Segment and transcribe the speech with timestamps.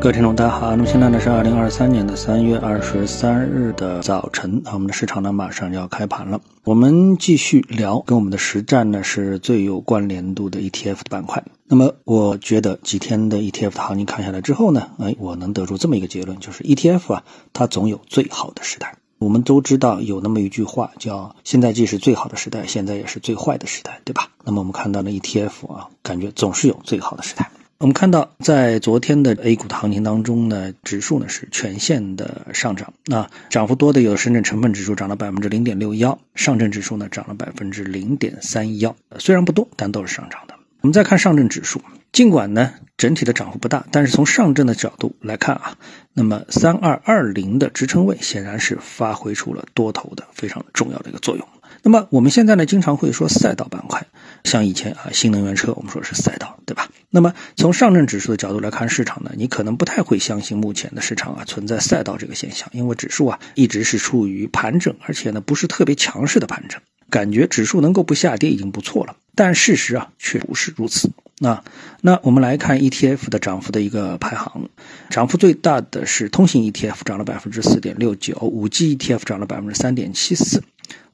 [0.00, 0.70] 各位听众，大家好。
[0.70, 6.40] 那么现在呢是二零二三年的三月二十三日的早晨啊，我们的市场呢马上就要开盘了。
[6.64, 11.44] 我们继续聊跟我们的实战呢是最有关联度的 ETF 的板块。
[11.66, 18.94] 那么我觉得几天的 ETF 的行情看下来之后呢，哎，我能得出这么一个结论，就是 ETF 啊，它总有最好的时代。
[19.18, 24.30] 我们都知道有那么一句话叫“现在既是最好的时代，现在也是最坏的时代”，对吧？
[24.44, 27.50] 那么我们看到的 ETF 啊，感觉总是有最好的时代。
[27.80, 32.92] 我们看到，在昨天的 A 股的行情当中呢，指数呢是全线的上涨。
[33.06, 38.94] 那涨幅多的有深圳成分指数涨了百分之零点六幺，上证指数呢涨了百分之零点三幺。
[39.18, 40.54] 虽然不多，但都是上涨的。
[40.82, 41.80] 我们再看上证指数，
[42.12, 45.78] 尽管呢整体的涨幅不大，但是从上证的角度来看啊，
[46.12, 51.48] 那么三二二零的支撑位显然是发挥出了多头的非常重要的一个作用。
[51.82, 54.06] 那么我们现在呢，经常会说赛道板块，
[54.44, 56.88] 像以前啊，新能源车，我们说是赛道，对吧？
[57.10, 66.80] 那么从上证指数的角度来看，市场呢，你可能不太会相信目前的市场啊存在赛道这个现象，因为指数啊一直是处于盘整，而且呢不是特别强势的盘整，
[67.10, 69.16] 感觉指数能够不下跌已经不错了。
[69.34, 71.10] 但事实啊却不是如此。
[71.42, 71.64] 那
[72.02, 74.68] 那我们来看 ETF 的涨幅的一个排行，
[75.08, 80.62] 涨幅最大的是通信 ETF，涨了百分之四点六九，五 G ETF 涨了百分之三点七四。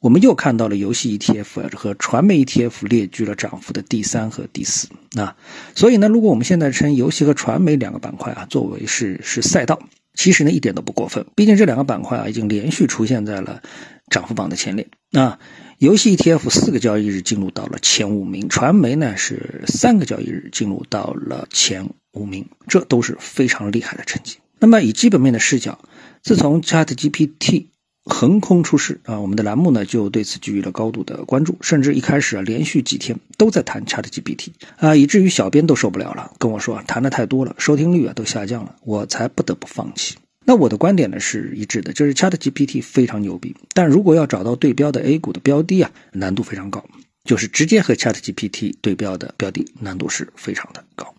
[0.00, 5.36] 我们又看到了游戏 ETF 和传媒 ETF 列居了涨幅的第三和第四啊，
[5.74, 9.80] 所以呢，如果我们现在称游戏和传媒两个板块啊作为是是赛道，
[10.14, 13.62] 其实呢一点都不过分，毕竟这两个板块啊已经连续出现在了
[14.10, 15.38] 涨幅榜的前列啊。
[15.78, 24.36] 游戏 ETF 四个交易日进入到了前五名，传媒呢是三个交易日进入到了前五名，这都是非常厉害的成绩。
[24.58, 25.78] 那么以基本面的视角，
[26.22, 27.66] 自从 ChatGPT。
[28.08, 29.18] 横空出世啊！
[29.18, 40.16] 我们的栏目呢就对此给予了高度的关注，甚至一开始啊连续几天都在谈 ChatGPT 啊，以至于小编都受不了了，跟我说啊谈的太多了，收听率啊都下降了，我才不得不放弃。
[40.44, 46.84] 那我的观点呢是一致的，就是 ChatGPT 非常牛逼，但如果要找到对标的 A 股的标的啊，难度非常高，
[47.24, 51.12] 就是直接和 ChatGPT 对标的标的难度是非常的高。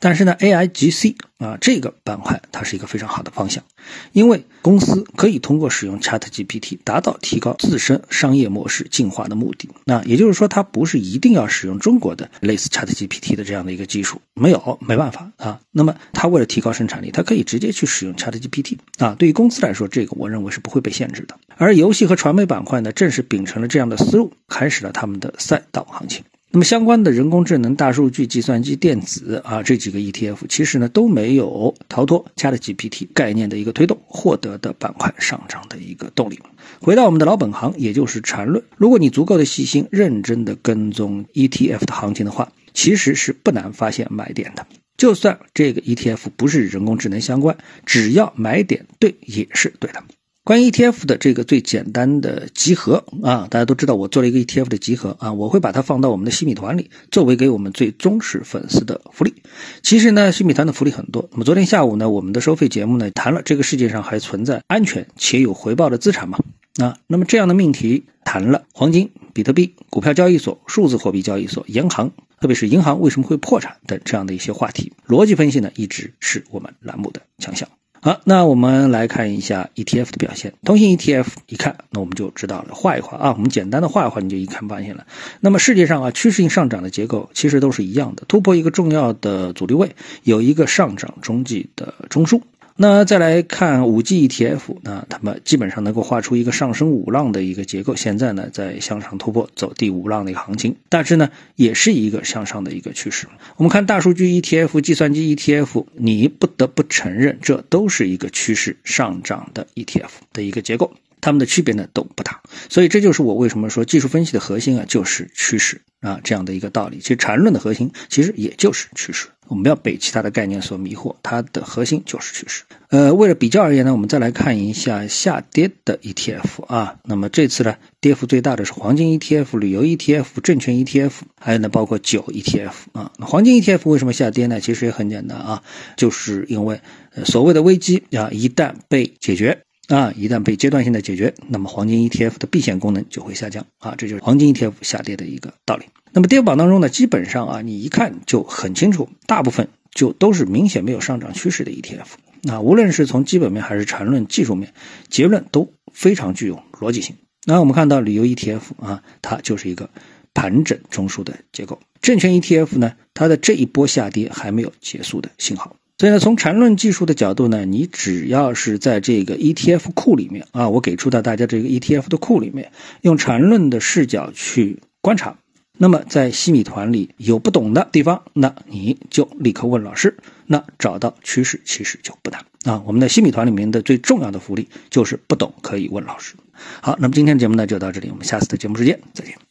[0.00, 3.64] 但是呢，AIGC 啊这个板块它是一个非常好的方向，
[4.12, 9.68] 因为公司可以通过使用 ChatGPT 达到提高自身商业模式进化的目的。
[9.86, 15.60] 那也就是说，它不是一定要使用中国的类似 ChatGPT 的这样的一个技术，没有没办法啊。
[15.72, 19.16] 那么它为了提高生产力，它可以直接去使用 ChatGPT 啊。
[19.18, 21.34] 对于公司来说，这个我认为是不会被限制的。
[21.56, 26.22] 而游戏和传媒板块呢，正是秉承了这样的思路，开始了他们的赛道行情。
[26.52, 36.40] 那么相关的人工智能、大数据、计算机、电子啊这几个 ETF，其实呢都没有逃脱 ChatGPT 概念的一个推动，获得的板块上涨的一个动力。
[36.80, 38.64] 回到我们的老本行，也就是缠论。
[38.76, 44.66] 如果你足够的细心、认真的跟踪 ETF 的行情的话，其实是不难发现买点的。
[44.96, 47.56] 就算这个 ETF 不是人工智能相关，
[47.86, 50.02] 只要买点对，也是对的。
[50.50, 59.32] 关于 ETF 的这个最简单的集合啊，大家都知道我做了一个 ETF 的集合啊，我会把它放到我们的新米团里，作为给我们最忠实粉丝的福利。
[59.80, 61.28] 其实呢，新米团的福利很多。
[61.30, 66.40] 那么昨天下午呢，我们的收费节目呢谈了这个世界上还存在安全且有回报的资产吗？
[66.80, 72.10] 啊，那么这样的命题谈了黄金、比特币、股票交易所、数字货币交易所、银行，
[72.40, 77.68] 特别是银行为什么会破产等这样的一些话题，逻辑分析呢一直是我们栏目的强项。
[78.02, 80.54] 好，那我们来看一下 ETF 的表现。
[80.64, 82.68] 通信 ETF 一看，那我们就知道了。
[82.72, 85.06] 画一画啊，我们简单的画一画，你就一看发现了。
[85.40, 92.40] 那么世界上啊，趋势性上涨的结构其实都是一样的，突破一个重要的阻力位，有一个上涨中继的中枢。
[92.82, 103.26] 那再来看五 G ETF，那他们基本上能够画出一个上升五浪的一个结构，现在呢在向上突破，走第五浪的一个行情，大致呢也是一个向上的一个趋势。
[103.58, 112.40] 我们看大数据 ETF、计算机 ETF，你不得不承认，这都是一个趋势上涨的 ETF 的一个结构，它们的区别呢都不大。
[112.70, 116.98] 所以这就是我为什么说技术分析的核心啊就是趋势啊这样的一个道理。
[117.00, 119.28] 其实缠论的核心其实也就是趋势。
[119.50, 122.62] 我们不要被其他的概念所迷惑，它的核心就是趋势。
[122.88, 126.96] 呃，为了比较而言呢，我们再来看一下下跌的 ETF 啊。
[127.04, 133.10] 那么这次呢，跌幅最大的是黄金 ETF、旅游 ETF、证券 ETF，还有呢包括酒 ETF 啊。
[133.18, 134.60] 黄金 ETF 为什么下跌呢？
[134.60, 135.62] 其实也很简单啊，
[135.96, 136.80] 就是因为
[137.24, 145.86] 所谓的危机啊，一旦被解决啊，一旦被阶段性的解决，那么黄金 ETF 的避险功能就会下降啊，这就是黄金 ETF 下跌的一个道理。
[146.12, 152.06] 那么跌榜当中呢，基本上啊，你一看就很清楚，大部分就都是明显没有上涨趋势的 ETF。
[152.42, 154.72] 那无论是从基本面还是缠论技术面，
[155.08, 157.16] 结论都非常具有逻辑性。
[157.44, 159.90] 那我们看到旅游 ETF 啊，它就是一个
[160.32, 165.74] 盘整中枢的结构；证券 ETF 呢，它的这一波下跌还没有结束的信号。
[166.00, 175.36] 所以呢，从缠论技术的角度呢，你只要是在这个 ETF 库里面啊，我给出的大家这个 ETF 的库里面，用缠论的视角去观察，
[175.76, 180.16] 那么在西米团里有不懂的地方，那你就立刻问老师，
[180.46, 182.82] 那找到趋势其实就不难啊。
[182.86, 186.34] 我们的西米团里面的最重要的福利就是不懂可以问老师。
[186.80, 189.49] 好，那么今天的节目呢就到这里，我们下次的节目时间再见。